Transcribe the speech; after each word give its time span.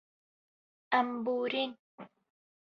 Em 0.99 1.09
borîn. 1.23 1.71